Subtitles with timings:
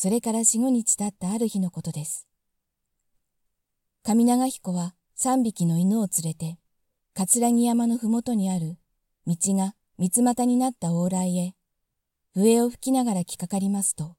[0.00, 2.28] それから四五日経ったある日のことです。
[4.04, 6.56] 上長彦は三匹の犬を連れて、
[7.14, 8.78] 桂木山のふもとにある
[9.26, 11.56] 道が三つ股になった往来へ、
[12.32, 14.14] 笛を吹きながら来かかりますと、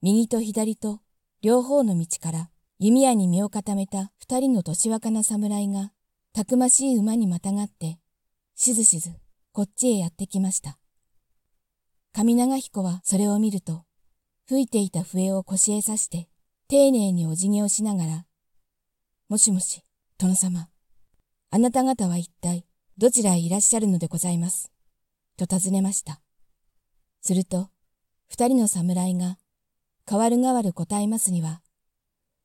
[0.00, 1.00] 右と左と
[1.42, 5.90] 両方の道から弓矢に身を固めた二人の年若な侍が、
[6.34, 7.98] たくましい馬にまたがって、
[8.54, 9.10] しずしず
[9.50, 10.78] こっちへやってきました。
[12.12, 13.85] 上長彦はそれを見ると、
[14.48, 16.28] 吹いていた笛を腰へ刺して、
[16.68, 18.26] 丁寧にお辞儀をしながら、
[19.28, 19.82] もしもし、
[20.18, 20.68] 殿様、
[21.50, 22.64] あなた方は一体
[22.96, 24.70] どちらへいらっしゃるのでございます？
[25.36, 26.20] と尋ねました。
[27.22, 27.70] すると、
[28.28, 29.36] 二人の侍が、
[30.04, 31.60] 代わる代わる答えますには、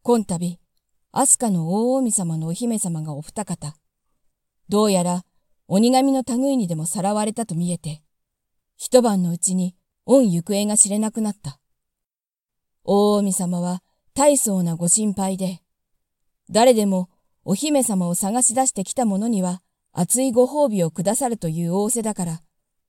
[0.01, 0.39] 今度、
[1.11, 3.75] 飛鳥の大近様のお姫様がお二方、
[4.69, 5.23] どうやら
[5.67, 8.01] 鬼神の類にでもさらわれたと見えて、
[8.75, 11.59] 一晩のうちに御行方が知れなくなった。
[12.83, 15.61] 大近様は大層なご心配で、
[16.49, 17.09] 誰でも
[17.43, 19.61] お姫様を探し出してきた者には
[19.93, 22.41] 熱いご褒美をくださるという仰せだから、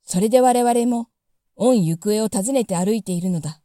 [0.05, 1.09] それで我々も
[1.57, 3.61] 御行方を訪ねて歩いているのだ。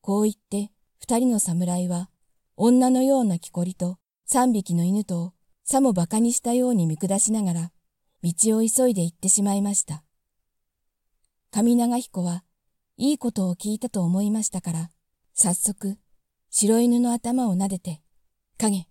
[0.00, 2.10] こう言って二人の侍は
[2.56, 5.32] 女のような木こりと三匹の犬と
[5.64, 7.72] さも馬鹿にしたように見下しながら、
[8.22, 10.04] 道を急いで行ってしまいました。
[11.50, 12.44] 上長彦は、
[12.96, 14.90] いいことを聞いたと思いましたから、
[15.36, 15.98] 早速、
[16.48, 18.00] 白犬の頭を撫でて、
[18.56, 18.86] 影、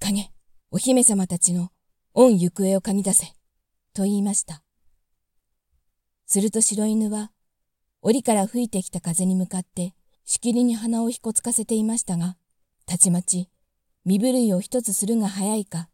[0.00, 0.30] 影、
[0.70, 1.70] お姫様たちの
[2.12, 3.26] 御行方を嗅ぎ出せ、
[3.94, 4.62] と言いました。
[6.26, 7.32] すると白犬は、
[8.02, 9.94] 檻から吹いてきた風に向かって、
[10.26, 12.36] しきりに鼻をひこつかせていましたが、
[12.84, 13.48] たちまち、
[14.04, 15.88] 身震いを一つするが早いか、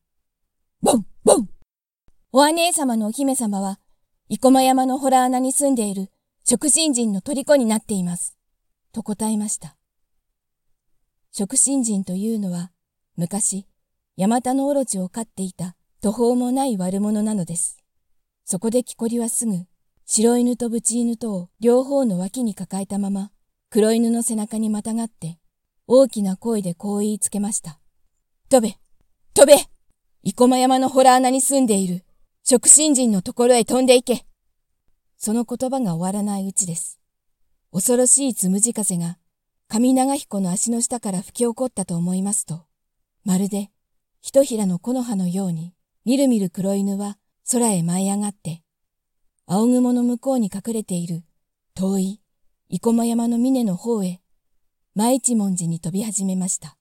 [0.82, 1.48] ボンボン
[2.32, 3.78] お姉様のお姫様は、
[4.28, 6.10] 生駒山の洞穴に住んでいる
[6.42, 8.36] 食神人の虜になっています。
[8.90, 9.76] と答えました。
[11.36, 12.70] 食神人というのは、
[13.16, 13.66] 昔、
[14.16, 17.82] 山田のオロチを飼っていた途方もない悪者なのです。
[18.44, 19.66] そこで木こりはすぐ、
[20.06, 23.32] 白犬とブチ犬とを両方の脇に抱えたまま、
[23.68, 25.40] 黒犬の背中にまたがって、
[25.88, 27.80] 大きな声でこう言いつけました。
[28.48, 28.78] 飛べ
[29.34, 29.56] 飛べ
[30.22, 32.04] 生駒山の洞穴に住んでいる
[32.44, 34.24] 食神人のところへ飛んで行け
[35.16, 37.00] その言葉が終わらないうちです。
[37.72, 39.18] 恐ろしいつむじ風が
[39.68, 42.66] 上長彦の足の下から吹き起こったと思いますと、
[43.24, 43.70] まるで
[44.20, 47.18] ひとひらの木の葉のように、みるみる黒犬は
[47.50, 48.62] 空へ舞い上がって、
[49.46, 51.24] 青雲の向こうに隠れている
[51.74, 52.20] 遠い
[52.70, 54.20] 生駒山の峰の方へ、
[54.94, 56.76] 舞一文字に飛び始めました。